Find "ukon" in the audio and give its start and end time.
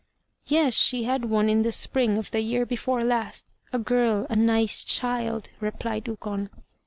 6.07-6.49